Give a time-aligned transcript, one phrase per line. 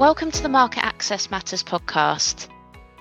[0.00, 2.48] Welcome to the Market Access Matters podcast.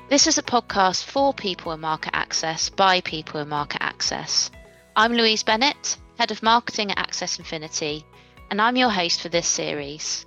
[0.10, 4.52] This is a podcast for people in market access by people in market access.
[4.98, 8.06] I'm Louise Bennett, Head of Marketing at Access Infinity,
[8.52, 10.26] and I'm your host for this series.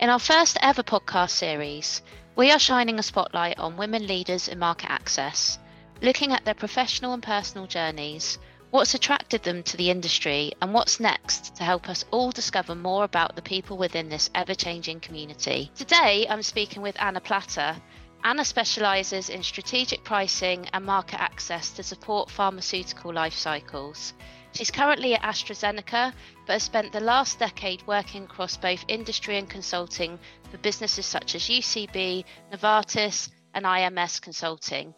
[0.00, 2.02] In our first ever podcast series,
[2.34, 5.60] we are shining a spotlight on women leaders in market access,
[6.02, 8.40] looking at their professional and personal journeys
[8.74, 13.04] what's attracted them to the industry, and what's next to help us all discover more
[13.04, 15.70] about the people within this ever changing community.
[15.76, 17.80] Today, I'm speaking with Ana Plata.
[18.24, 24.12] Ana specialises in strategic pricing and market access to support pharmaceutical life cycles.
[24.50, 26.12] She's currently at AstraZeneca,
[26.44, 30.18] but has spent the last decade working across both industry and consulting
[30.50, 34.96] for businesses such as UCB, Novartis, and IMS Consulting.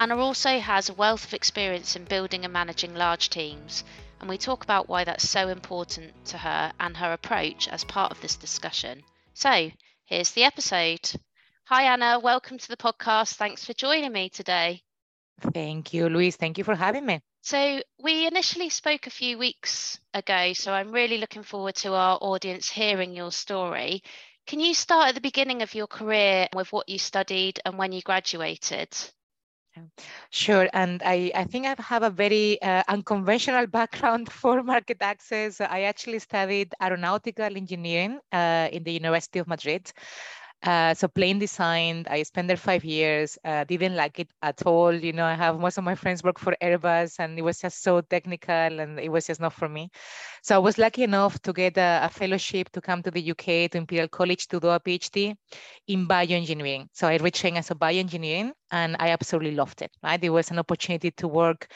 [0.00, 3.82] Ana also has a wealth of experience in building and managing large teams,
[4.20, 8.12] and we talk about why that's so important to her and her approach as part
[8.12, 9.02] of this discussion.
[9.34, 9.72] So,
[10.04, 11.10] here's the episode.
[11.64, 12.20] Hi, Ana.
[12.20, 13.34] Welcome to the podcast.
[13.34, 14.84] Thanks for joining me today.
[15.40, 16.36] Thank you, Louise.
[16.36, 17.20] Thank you for having me.
[17.40, 22.18] So, we initially spoke a few weeks ago, so I'm really looking forward to our
[22.20, 24.04] audience hearing your story.
[24.46, 27.90] Can you start at the beginning of your career with what you studied and when
[27.90, 28.96] you graduated?
[30.30, 35.60] Sure, and I, I think I have a very uh, unconventional background for market access.
[35.60, 39.90] I actually studied aeronautical engineering uh, in the University of Madrid.
[40.62, 44.92] Uh, so plane design, I spent there five years, uh, didn't like it at all.
[44.92, 47.82] You know, I have most of my friends work for Airbus and it was just
[47.82, 49.90] so technical and it was just not for me.
[50.42, 53.70] So I was lucky enough to get a, a fellowship to come to the UK
[53.70, 55.36] to Imperial College to do a PhD
[55.86, 56.88] in bioengineering.
[56.92, 60.22] So I retrained as a bioengineering and I absolutely loved it, right?
[60.22, 61.68] It was an opportunity to work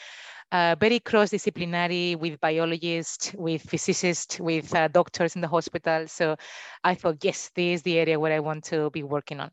[0.53, 6.06] uh, very cross-disciplinary with biologists, with physicists, with uh, doctors in the hospital.
[6.06, 6.36] So
[6.84, 9.51] I thought, yes, this is the area where I want to be working on.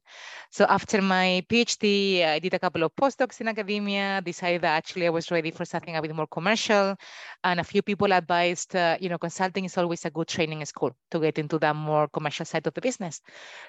[0.52, 5.08] So after my PhD, I did a couple of postdocs in academia, decided that actually
[5.08, 6.98] I was ready for something a bit more commercial.
[7.46, 10.92] And a few people advised, uh, you know, consulting is always a good training school
[11.12, 13.22] to get into that more commercial side of the business.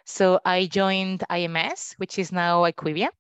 [0.05, 3.11] So I joined IMS, which is now IQVIA.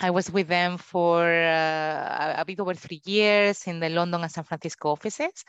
[0.00, 4.32] I was with them for uh, a bit over three years in the London and
[4.32, 5.44] San Francisco offices.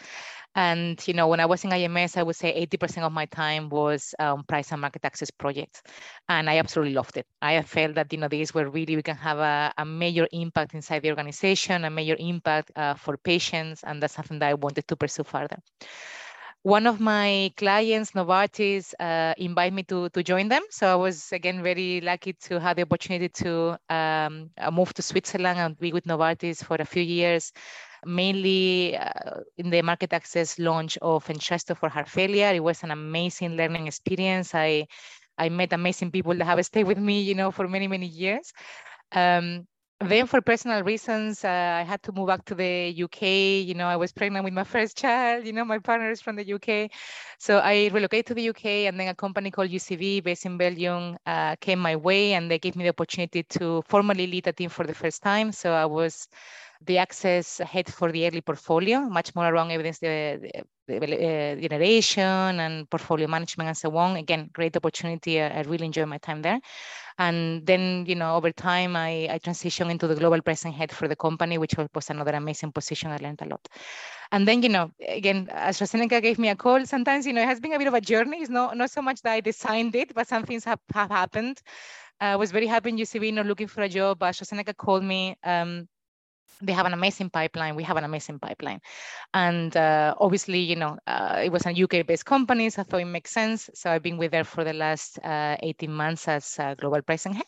[0.56, 3.70] And, you know, when I was in IMS, I would say 80% of my time
[3.70, 5.82] was um, price and market access projects.
[6.28, 7.26] And I absolutely loved it.
[7.42, 10.74] I felt that, you know, this where really we can have a, a major impact
[10.74, 13.84] inside the organization, a major impact uh, for patients.
[13.86, 15.58] And that's something that I wanted to pursue further
[16.64, 20.62] one of my clients, Novartis, uh, invited me to, to join them.
[20.70, 25.02] So I was again very lucky to have the opportunity to um, uh, move to
[25.02, 27.52] Switzerland and be with Novartis for a few years,
[28.06, 32.52] mainly uh, in the market access launch of Entresto for heart failure.
[32.54, 34.54] It was an amazing learning experience.
[34.54, 34.88] I
[35.38, 38.54] I met amazing people that have stayed with me, you know, for many many years.
[39.14, 39.68] Um,
[40.10, 43.62] then for personal reasons, uh, I had to move back to the UK.
[43.62, 45.46] You know, I was pregnant with my first child.
[45.46, 46.92] You know, my partner is from the UK.
[47.38, 51.18] So I relocated to the UK and then a company called UCB based in Belgium
[51.26, 54.70] uh, came my way and they gave me the opportunity to formally lead a team
[54.70, 55.52] for the first time.
[55.52, 56.28] So I was
[56.86, 60.64] the access head for the early portfolio, much more around evidence the, the,
[61.00, 64.18] generation and portfolio management and so on.
[64.18, 65.42] Again, great opportunity.
[65.42, 66.60] I, I really enjoy my time there.
[67.18, 71.08] And then, you know, over time, I, I transitioned into the global pricing head for
[71.08, 73.12] the company, which was another amazing position.
[73.12, 73.68] I learned a lot.
[74.32, 76.86] And then, you know, again, AstraZeneca gave me a call.
[76.86, 78.38] Sometimes, you know, it has been a bit of a journey.
[78.38, 81.62] It's not, not so much that I designed it, but some things have, have happened.
[82.20, 84.20] I was very happy in UCB, you know, looking for a job.
[84.20, 85.36] But AstraZeneca called me.
[85.44, 85.88] Um,
[86.62, 87.76] they have an amazing pipeline.
[87.76, 88.80] We have an amazing pipeline.
[89.34, 93.02] And uh, obviously, you know, uh, it was a UK based company, so I thought
[93.02, 93.70] it makes sense.
[93.74, 97.46] So I've been with there for the last uh, 18 months as global pricing head.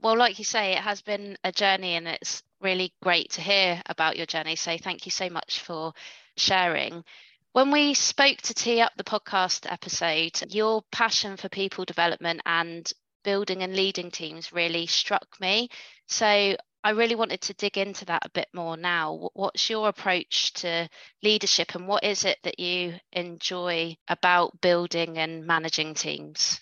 [0.00, 3.82] Well, like you say, it has been a journey and it's really great to hear
[3.86, 4.54] about your journey.
[4.56, 5.92] So thank you so much for
[6.36, 7.04] sharing.
[7.52, 12.88] When we spoke to tee up the podcast episode, your passion for people development and
[13.24, 15.68] building and leading teams really struck me.
[16.06, 16.56] So
[16.88, 19.28] I really wanted to dig into that a bit more now.
[19.34, 20.88] What's your approach to
[21.22, 26.58] leadership and what is it that you enjoy about building and managing teams?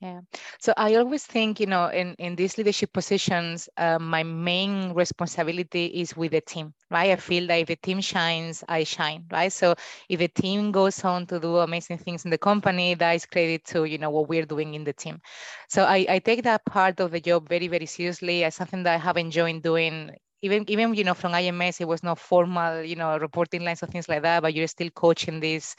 [0.00, 0.20] Yeah.
[0.60, 5.86] So I always think, you know, in, in these leadership positions, uh, my main responsibility
[5.86, 7.10] is with the team, right?
[7.10, 9.52] I feel that if the team shines, I shine, right?
[9.52, 9.74] So
[10.08, 13.64] if the team goes on to do amazing things in the company, that is credit
[13.66, 15.20] to, you know, what we're doing in the team.
[15.68, 18.94] So I, I take that part of the job very, very seriously as something that
[18.94, 20.12] I have enjoyed doing
[20.42, 23.86] even even you know from IMS, it was not formal, you know, reporting lines or
[23.86, 25.74] things like that, but you're still coaching these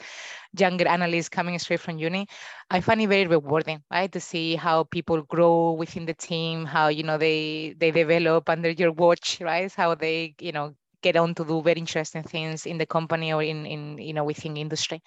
[0.58, 2.26] younger analysts coming straight from uni.
[2.70, 6.88] I find it very rewarding, right, to see how people grow within the team, how
[6.88, 9.72] you know they they develop under your watch, right?
[9.72, 13.42] How they you know get on to do very interesting things in the company or
[13.42, 15.02] in, in you know within industry.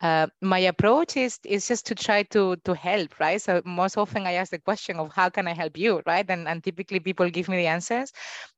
[0.00, 3.40] Uh, my approach is is just to try to to help, right?
[3.40, 6.28] So most often I ask the question of how can I help you, right?
[6.28, 8.12] And and typically people give me the answers,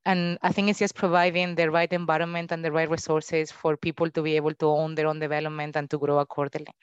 [0.05, 4.11] and I think it's just providing the right environment and the right resources for people
[4.11, 6.75] to be able to own their own development and to grow accordingly.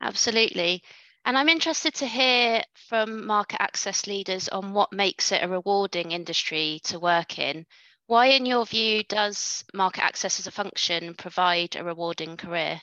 [0.00, 0.82] Absolutely.
[1.24, 6.12] And I'm interested to hear from market access leaders on what makes it a rewarding
[6.12, 7.66] industry to work in.
[8.08, 12.80] Why, in your view, does market access as a function provide a rewarding career?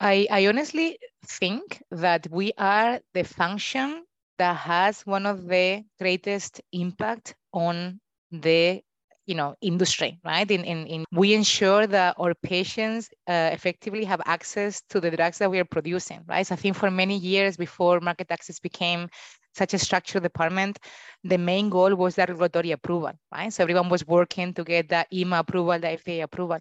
[0.00, 4.04] I, I honestly think that we are the function
[4.38, 8.00] that has one of the greatest impact on
[8.32, 8.80] the
[9.26, 14.20] you know industry right in, in, in we ensure that our patients uh, effectively have
[14.26, 17.56] access to the drugs that we are producing right so i think for many years
[17.56, 19.08] before market access became
[19.54, 20.78] such a structured department,
[21.24, 23.52] the main goal was that regulatory approval, right?
[23.52, 26.58] So everyone was working to get the EMA approval, the FDA approval.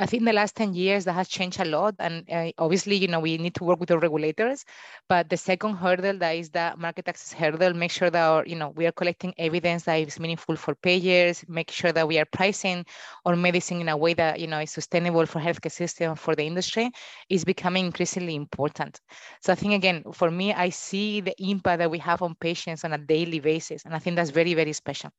[0.00, 1.96] I think the last 10 years that has changed a lot.
[1.98, 4.64] And uh, obviously, you know, we need to work with the regulators.
[5.08, 8.54] But the second hurdle that is the market access hurdle, make sure that, our, you
[8.54, 12.24] know, we are collecting evidence that is meaningful for payers, make sure that we are
[12.26, 12.86] pricing
[13.26, 16.44] our medicine in a way that, you know, is sustainable for healthcare system, for the
[16.44, 16.90] industry,
[17.28, 19.00] is becoming increasingly important.
[19.42, 22.84] So I think, again, for me, I see the impact that we have on patients
[22.84, 23.84] on a daily basis.
[23.84, 25.10] And I think that's very, very special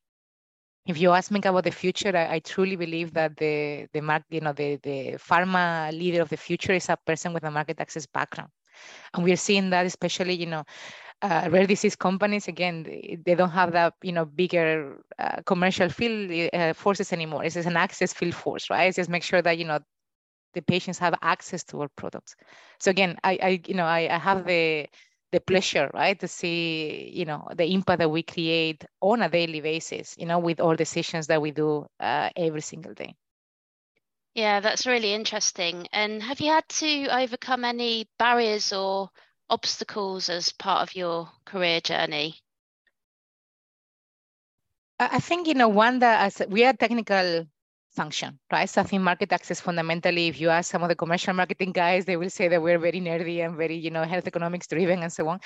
[0.90, 4.24] if you ask me about the future, I, I, truly believe that the the mark,
[4.30, 7.80] you know, the the pharma leader of the future is a person with a market
[7.80, 8.52] access background,
[9.14, 10.64] and we are seeing that especially, you know,
[11.22, 12.84] uh, rare disease companies again
[13.26, 17.44] they don't have that you know bigger uh, commercial field uh, forces anymore.
[17.44, 18.88] It's just an access field force, right?
[18.88, 19.80] It's just make sure that you know
[20.54, 22.36] the patients have access to our products.
[22.80, 24.88] So again, I, I you know I, I have the
[25.32, 29.62] the pleasure, right, to see, you know, the impact that we create on a daily
[29.62, 33.16] basis, you know, with all decisions that we do uh, every single day.
[34.34, 35.88] Yeah, that's really interesting.
[35.92, 39.10] And have you had to overcome any barriers or
[39.50, 42.42] obstacles as part of your career journey?
[45.00, 47.48] I think you know one that as we are technical
[48.00, 48.70] function, right?
[48.70, 52.06] So I think market access fundamentally, if you ask some of the commercial marketing guys,
[52.06, 55.12] they will say that we're very nerdy and very, you know, health economics driven and
[55.12, 55.38] so on,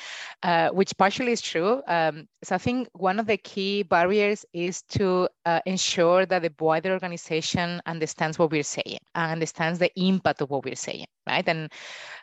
[0.43, 1.81] uh, which partially is true.
[1.87, 6.51] Um, so I think one of the key barriers is to uh, ensure that the
[6.59, 11.47] wider organization understands what we're saying and understands the impact of what we're saying, right?
[11.47, 11.71] And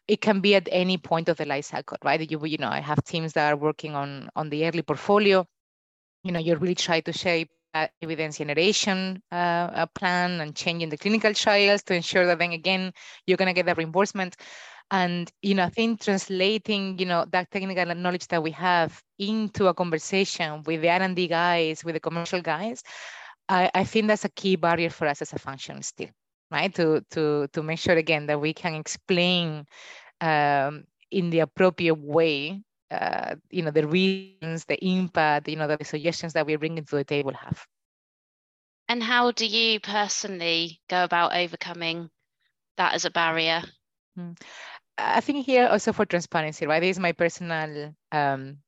[0.06, 2.20] it can be at any point of the life cycle, right?
[2.30, 5.44] You, you know, I have teams that are working on on the early portfolio.
[6.22, 11.32] You know, you're really trying to shape evidence generation uh, plan and changing the clinical
[11.34, 12.92] trials to ensure that then again
[13.26, 14.36] you're going to get the reimbursement.
[14.92, 19.68] And you know i think translating you know that technical knowledge that we have into
[19.68, 22.82] a conversation with the r&d guys with the commercial guys
[23.48, 26.10] I, I think that's a key barrier for us as a function still
[26.50, 26.74] right?
[26.74, 29.64] To to to make sure again that we can explain
[30.20, 35.84] um, in the appropriate way uh, you know the reasons the impact you know the
[35.84, 37.66] suggestions that we're bringing to the table have.
[38.88, 42.10] And how do you personally go about overcoming
[42.76, 43.62] that as a barrier?
[44.16, 44.32] Hmm.
[44.98, 46.80] i think here also for transparency right?
[46.80, 48.58] This is my personal um,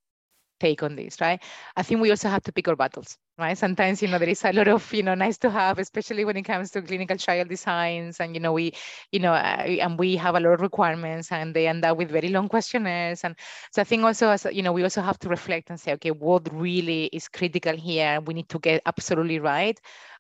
[0.62, 1.42] take on this, right?
[1.76, 3.59] I think we also have to pick our battles, right?
[3.59, 6.37] Sometimes, you know, there is a lot of, you know, nice to have, especially when
[6.37, 8.21] it comes to clinical trial designs.
[8.21, 8.73] And, you know, we,
[9.11, 12.11] you know, uh, and we have a lot of requirements and they end up with
[12.11, 13.25] very long questionnaires.
[13.25, 13.37] And
[13.73, 16.12] so I think also, as, you know, we also have to reflect and say, okay,
[16.12, 18.21] what really is critical here?
[18.21, 19.78] We need to get absolutely right.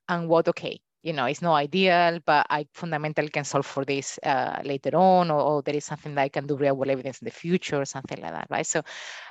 [0.08, 4.18] And what, okay, you know, it's not ideal, but I fundamentally can solve for this
[4.22, 7.20] uh, later on, or, or, there is something that I can do real world evidence
[7.20, 8.66] in the future, or something like that, right?
[8.66, 8.82] So,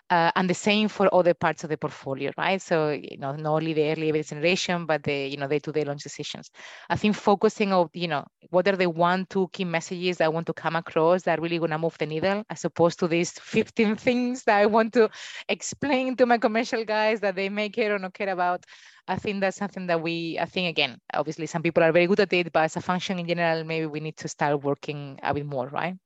[0.09, 2.61] uh, and the same for other parts of the portfolio, right?
[2.61, 6.03] So, you know, not only the early evidence generation, but the, you know, day-to-day launch
[6.03, 6.51] decisions.
[6.89, 10.47] I think focusing on, you know, what are the one, two key messages I want
[10.47, 13.95] to come across that are really to move the needle, as opposed to these 15
[13.95, 15.09] things that I want to
[15.47, 18.65] explain to my commercial guys that they may care or not care about.
[19.11, 22.21] I think that's something that we, I think again, obviously some people are very good
[22.21, 25.33] at it, but as a function in general, maybe we need to start working a
[25.33, 25.97] bit more, right?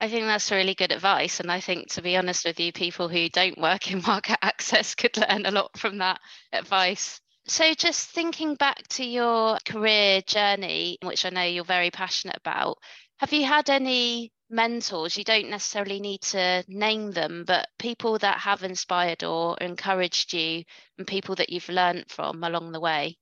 [0.00, 1.40] I think that's really good advice.
[1.40, 4.94] And I think, to be honest with you, people who don't work in market access
[4.94, 6.20] could learn a lot from that
[6.52, 7.20] advice.
[7.48, 12.78] So, just thinking back to your career journey, which I know you're very passionate about,
[13.18, 15.16] have you had any mentors?
[15.16, 20.64] You don't necessarily need to name them, but people that have inspired or encouraged you
[20.98, 23.16] and people that you've learned from along the way?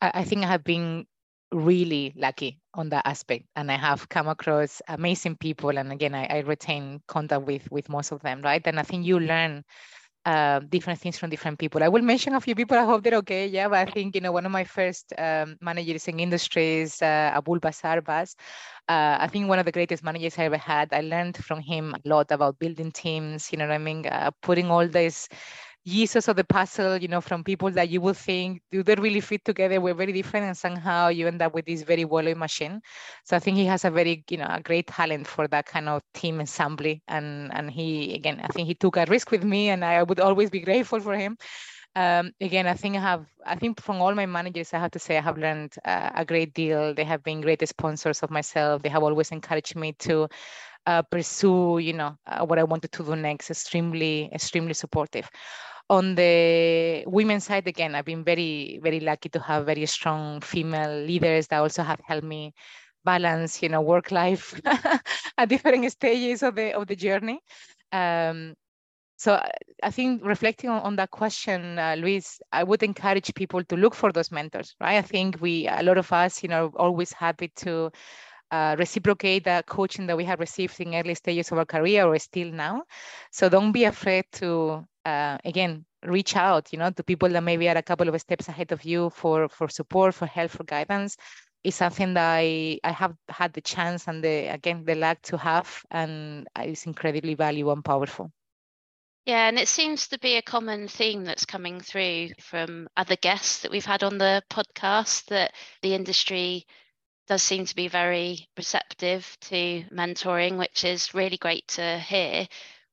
[0.00, 1.06] I, think I have been
[1.52, 6.26] really lucky on that aspect and i have come across amazing people and again i,
[6.26, 9.64] I retain contact with with most of them right and i think you learn
[10.28, 11.82] uh, different things from different people.
[11.82, 12.76] I will mention a few people.
[12.78, 13.46] I hope they're okay.
[13.46, 17.32] Yeah, but I think you know one of my first um, managers in industries, uh,
[17.34, 18.36] Abul Basar Bas.
[18.88, 20.92] Uh, I think one of the greatest managers I ever had.
[20.92, 23.50] I learned from him a lot about building teams.
[23.52, 24.06] You know what I mean?
[24.06, 25.28] Uh, putting all this
[25.88, 29.20] pieces of the puzzle, you know, from people that you would think do they really
[29.20, 29.80] fit together?
[29.80, 32.80] We're very different, and somehow you end up with this very well machine.
[33.24, 35.88] So I think he has a very, you know, a great talent for that kind
[35.88, 37.02] of team assembly.
[37.08, 40.20] And and he again, I think he took a risk with me, and I would
[40.20, 41.38] always be grateful for him.
[41.96, 44.98] Um, again, I think I have, I think from all my managers, I have to
[45.00, 46.94] say I have learned uh, a great deal.
[46.94, 48.82] They have been great sponsors of myself.
[48.82, 50.28] They have always encouraged me to
[50.86, 53.50] uh, pursue, you know, uh, what I wanted to do next.
[53.50, 55.28] Extremely, extremely supportive
[55.90, 61.00] on the women's side again i've been very very lucky to have very strong female
[61.04, 62.52] leaders that also have helped me
[63.04, 64.60] balance you know work life
[65.38, 67.40] at different stages of the of the journey
[67.92, 68.54] um,
[69.16, 69.42] so
[69.82, 73.94] i think reflecting on, on that question uh, Louise i would encourage people to look
[73.94, 77.50] for those mentors right i think we a lot of us you know always happy
[77.56, 77.90] to
[78.50, 82.18] uh, reciprocate the coaching that we have received in early stages of our career or
[82.18, 82.82] still now.
[83.30, 87.68] So don't be afraid to, uh, again, reach out, you know, to people that maybe
[87.68, 91.16] are a couple of steps ahead of you for, for support, for help, for guidance.
[91.64, 95.36] It's something that I, I have had the chance and the, again, the luck to
[95.36, 98.30] have, and it's incredibly valuable and powerful.
[99.26, 103.60] Yeah, and it seems to be a common theme that's coming through from other guests
[103.60, 106.64] that we've had on the podcast that the industry
[107.26, 112.48] does seem to be very receptive to mentoring, which is really great to hear.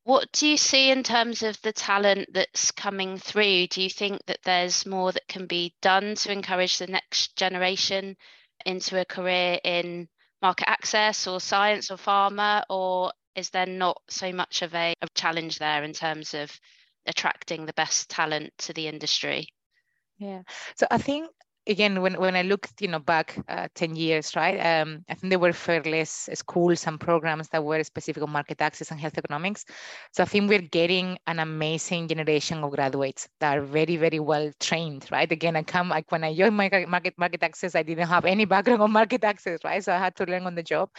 [0.06, 3.66] What do you see in terms of the talent that's coming through?
[3.68, 8.16] Do you think that there's more that can be done to encourage the next generation
[8.68, 10.08] into a career in
[10.44, 12.62] market access or science or pharma?
[12.70, 16.52] Or is there not so much of a, a challenge there in terms of
[17.08, 19.48] attracting the best talent to the industry?
[20.20, 20.44] Yeah.
[20.76, 21.32] So I think
[21.68, 25.32] again, when, when I looked, you know, back uh, 10 years, right, um, I think
[25.32, 29.18] there were far less schools and programs that were specific on market access and health
[29.18, 29.66] economics.
[30.12, 34.52] So I think we're getting an amazing generation of graduates that are very, very well
[34.60, 35.32] trained, right?
[35.32, 38.82] Again, I come, like when I joined market, market access, I didn't have any background
[38.82, 39.84] on market access, right?
[39.84, 40.90] So I had to learn on the job.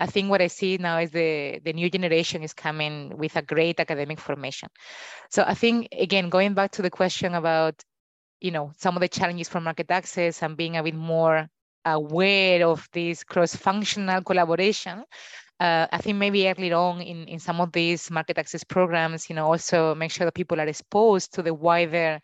[0.00, 3.42] I think what I see now is the, the new generation is coming with a
[3.42, 4.68] great academic formation.
[5.30, 7.82] So I think, again, going back to the question about
[8.44, 11.48] you know some of the challenges for market access and being a bit more
[11.86, 15.04] aware of this cross-functional collaboration
[15.60, 19.36] uh, I think maybe early on in, in some of these market access programs, you
[19.36, 22.20] know, also make sure that people are exposed to the wider,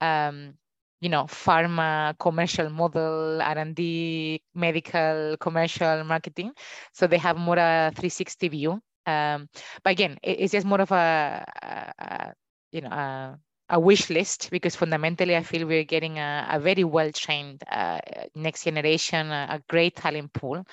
[0.00, 0.54] um,
[1.00, 6.52] you know, pharma commercial model, R&D, medical, commercial marketing.
[6.92, 8.80] So they have more a 360 view.
[9.06, 9.48] Um,
[9.84, 12.32] but again, it, it's just more of a, a, a
[12.72, 13.38] you know, a
[13.70, 18.00] a wish list because fundamentally I feel we're getting a, a very well trained uh,
[18.34, 20.64] next generation, a, a, great talent pool.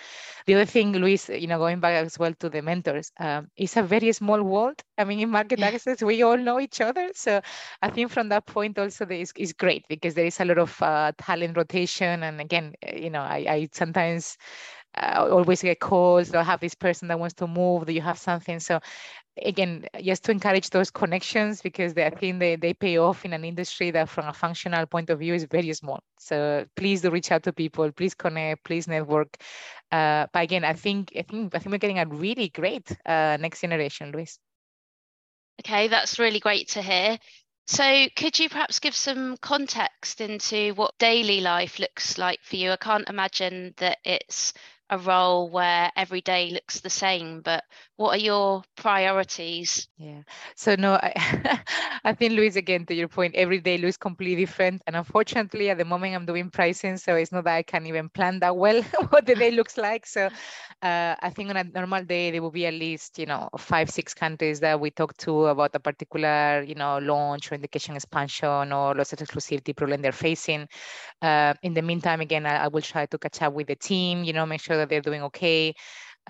[0.48, 3.78] The other thing, Louise, you know, going back as well to the mentors, um, it's
[3.78, 4.82] a very small world.
[4.98, 5.68] I mean, in market yeah.
[5.68, 7.12] access, we all know each other.
[7.14, 7.40] So
[7.84, 10.82] I think from that point also is, is great because there is a lot of
[10.82, 12.24] uh, talent rotation.
[12.24, 14.38] And again, you know, I, I sometimes
[14.98, 18.18] uh, always get calls or have this person that wants to move do you have
[18.18, 18.60] something.
[18.60, 18.80] So
[19.44, 23.34] again just to encourage those connections because they, i think they, they pay off in
[23.34, 26.00] an industry that from a functional point of view is very small.
[26.20, 29.38] So please do reach out to people please connect please network.
[29.92, 33.38] Uh, but again i think i think i think we're getting a really great uh,
[33.40, 34.40] next generation Louise.
[35.62, 37.18] Okay that's really great to hear.
[37.70, 42.72] So, could you perhaps give some context into what daily life looks like for you?
[42.72, 44.54] I can't imagine that it's
[44.90, 47.64] a role where every day looks the same but
[47.96, 49.88] what are your priorities?
[49.98, 50.22] Yeah.
[50.56, 51.14] So no i,
[52.04, 55.78] I think Louise again to your point every day looks completely different and unfortunately at
[55.78, 58.82] the moment i'm doing pricing so it's not that i can even plan that well
[59.10, 60.06] what the day looks like.
[60.06, 60.30] So
[60.82, 63.90] uh, i think on a normal day there will be at least you know five
[63.90, 68.72] six countries that we talk to about a particular you know launch or indication expansion
[68.72, 70.68] or loss of exclusivity problem they're facing.
[71.22, 74.24] Uh, in the meantime again I, I will try to catch up with the team
[74.24, 75.74] you know make sure that they're doing okay.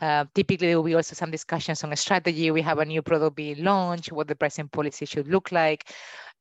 [0.01, 2.51] Uh, typically, there will be also some discussions on a strategy.
[2.51, 5.89] We have a new product being launched, what the pricing policy should look like.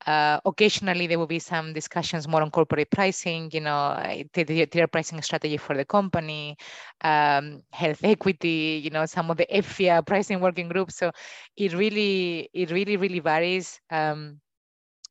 [0.04, 3.96] Uh, occasionally, there will be some discussions more on corporate pricing, you know,
[4.34, 6.54] the, tier pricing strategy for the company,
[7.00, 10.96] um, health equity, you know, some of the EFPIA pricing working groups.
[10.96, 11.10] So
[11.56, 13.80] it really, it really, really varies.
[13.90, 14.38] Um,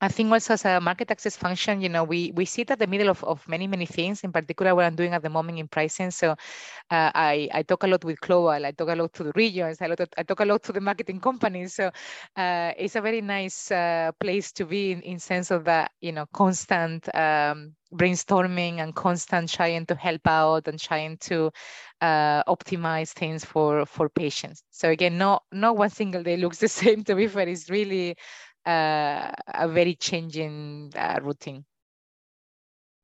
[0.02, 2.88] I think also as a market access function, you know, we we sit at the
[2.88, 5.70] middle of, of many, many things, in particular what I'm doing at the moment in
[5.70, 6.12] pricing.
[6.12, 6.36] So uh,
[7.16, 9.88] I, I talk a lot with Global, I talk a lot to the regions, I,
[9.88, 11.76] lot I talk a lot to the marketing companies.
[11.76, 11.92] So
[12.36, 16.12] uh, it's a very nice uh, place to be in, in sense of that, you
[16.12, 21.50] know, constant um, brainstorming and constant trying to help out and trying to
[22.02, 24.64] uh, optimize things for for patients.
[24.72, 27.04] So again, not not one single day looks the same.
[27.06, 28.18] To be fair, it's really
[28.66, 31.66] uh, a very changing uh, routine.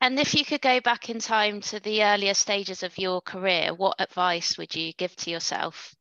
[0.02, 3.74] And if you could go back in time to the earlier stages of your career,
[3.74, 5.94] what advice would you give to yourself?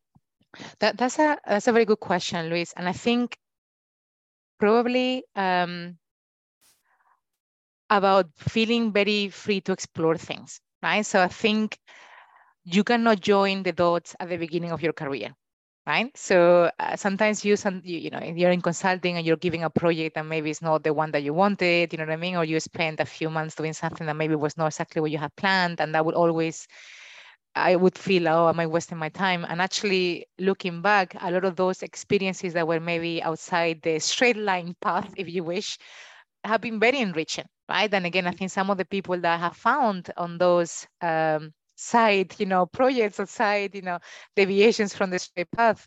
[0.80, 2.72] That, that's a that's a very good question, Louise.
[2.76, 3.36] And I think
[4.58, 5.98] probably um,
[7.90, 11.04] about feeling very free to explore things, right?
[11.04, 11.78] So I think
[12.64, 15.34] you cannot join the dots at the beginning of your career
[15.86, 16.16] right?
[16.16, 19.70] So uh, sometimes you, some, you, you know, you're in consulting and you're giving a
[19.70, 22.36] project and maybe it's not the one that you wanted, you know what I mean?
[22.36, 25.18] Or you spend a few months doing something that maybe was not exactly what you
[25.18, 25.80] had planned.
[25.80, 26.66] And that would always,
[27.54, 29.44] I would feel, oh, am I wasting my time?
[29.48, 34.36] And actually looking back, a lot of those experiences that were maybe outside the straight
[34.36, 35.78] line path, if you wish,
[36.44, 37.92] have been very enriching, right?
[37.92, 41.52] And again, I think some of the people that I have found on those um,
[41.80, 43.98] side, you know, projects or side, you know,
[44.36, 45.86] deviations from the straight path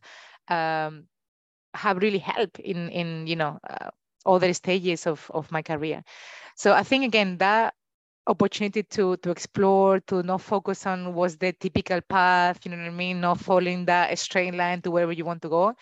[0.49, 1.07] um,
[1.73, 3.89] have really helped in, in you know, uh,
[4.25, 6.03] other stages of, of my career.
[6.55, 7.73] So I think, again, that
[8.27, 12.87] opportunity to to explore, to not focus on what's the typical path, you know what
[12.87, 15.75] I mean, not following that straight line to wherever you want to go.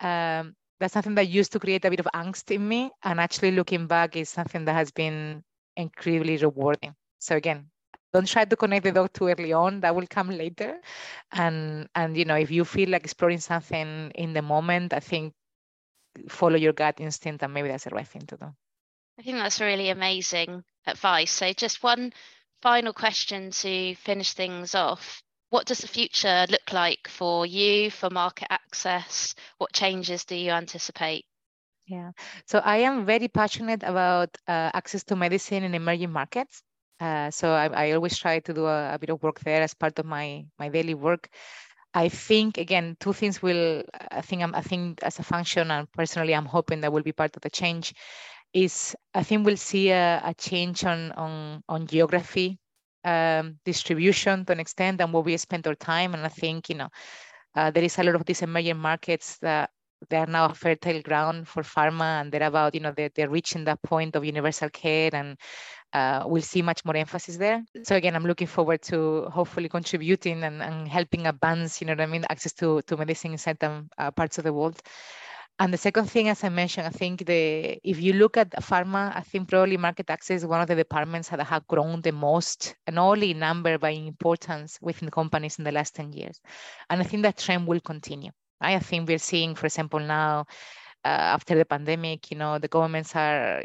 [0.00, 2.92] Um, that's something that used to create a bit of angst in me.
[3.02, 5.42] And actually looking back is something that has been
[5.76, 6.94] incredibly rewarding.
[7.18, 7.71] So again,
[8.12, 9.80] don't try to connect the dot too early on.
[9.80, 10.80] That will come later.
[11.32, 15.34] And and you know if you feel like exploring something in the moment i think
[16.28, 18.54] follow your gut instinct and maybe that's the right thing to do.
[19.18, 21.30] I think that's really amazing advice.
[21.30, 22.12] So just one
[22.62, 25.22] final question to finish things off.
[25.50, 29.34] What does the future look like for you for market access?
[29.58, 31.26] What changes do you anticipate?
[31.86, 32.12] Yeah.
[32.46, 36.62] So i am very passionate about uh, access to medicine in emerging markets
[37.02, 39.74] uh, so I, I, always try to do a, a, bit of work there as
[39.74, 41.28] part of my my daily work.
[41.94, 43.82] I think again, two things will.
[44.12, 44.54] I think I'm.
[44.54, 47.50] I think as a function, and personally, I'm hoping that will be part of the
[47.50, 47.92] change.
[48.52, 52.60] Is I think we'll see a, a change on on on geography
[53.04, 56.14] um, distribution to an extent and where we spend our time.
[56.14, 56.88] And I think you know
[57.56, 59.70] uh, there is a lot of these emerging markets that
[60.08, 63.30] they are now a fertile ground for pharma and they're about you know they're, they're
[63.30, 65.38] reaching that point of universal care and
[65.92, 67.64] uh, we'll see much more emphasis there.
[67.82, 72.00] So again, I'm looking forward to hopefully contributing and, and helping advance, you know what
[72.00, 74.80] I mean, access to, to medicine in certain uh, parts of the world.
[75.58, 79.14] And the second thing, as I mentioned, I think the if you look at pharma,
[79.14, 82.74] I think probably market access is one of the departments that have grown the most,
[82.86, 86.40] and only number by importance within companies in the last 10 years.
[86.88, 88.30] And I think that trend will continue.
[88.60, 90.46] I think we're seeing, for example, now
[91.04, 93.62] uh, after the pandemic, you know, the governments are,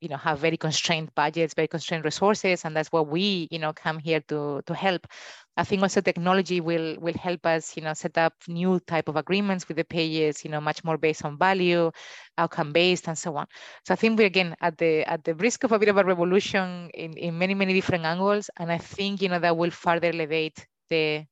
[0.00, 3.72] you know, have very constrained budgets, very constrained resources, and that's what we, you know,
[3.72, 5.06] come here to to help.
[5.56, 9.16] I think also technology will will help us, you know, set up new type of
[9.16, 11.90] agreements with the payers, you know, much more based on value,
[12.38, 13.46] outcome based, and so on.
[13.84, 16.04] So I think we're again at the at the risk of a bit of a
[16.04, 20.08] revolution in in many many different angles, and I think you know that will further
[20.08, 21.26] elevate the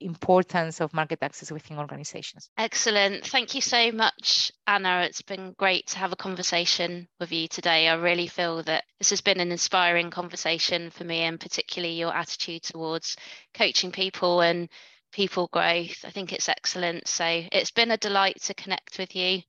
[0.00, 2.50] importance of market access within organizations.
[2.56, 3.24] Excellent.
[3.24, 5.02] Thank you so much, Ana.
[5.02, 7.88] It's been great to have a conversation with you today.
[7.88, 12.14] I really feel that this has been an inspiring conversation for me, and particularly your
[12.14, 13.16] attitude towards
[13.54, 14.68] coaching people and
[15.12, 16.04] people growth.
[16.04, 17.08] I think it's excellent.
[17.08, 19.42] So it's been a delight to connect with you.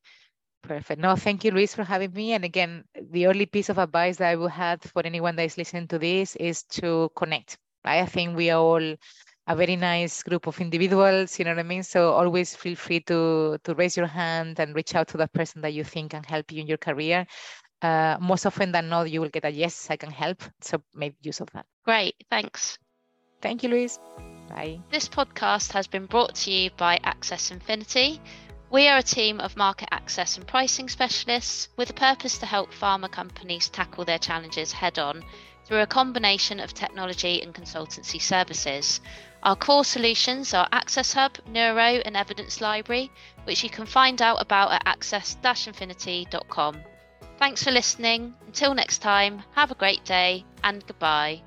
[0.62, 1.00] Perfect.
[1.00, 2.34] No, thank you, Louise, for having me.
[2.34, 5.58] And again, the only piece of advice that I would have for anyone that is
[5.58, 7.58] listening to this is to connect.
[7.86, 8.02] Right?
[8.02, 8.96] I think we are all
[9.50, 11.82] a very nice group of individuals, you know what I mean?
[11.82, 15.62] So always feel free to, to raise your hand and reach out to that person
[15.64, 17.26] that you think can help you in your career.
[17.82, 20.44] Uh, most often than not, you will get a yes, I can help.
[20.62, 21.66] So make use of that.
[21.84, 22.78] Great, thanks.
[23.42, 24.00] Thank you, Louise.
[24.50, 24.82] Bye.
[24.92, 28.22] This podcast has been brought to you by Access Infinity.
[28.70, 32.72] We are a team of market access and pricing specialists with a purpose to help
[32.72, 35.24] pharma companies tackle their challenges head on
[35.70, 39.00] through a combination of technology and consultancy services.
[39.44, 43.12] Our core solutions are Access Hub, Neuro, and Evidence Library,
[43.44, 46.82] which you can find out about at access-infinity.com.
[47.38, 48.34] Thanks for listening.
[48.48, 51.44] Until next time, have a great day and goodbye.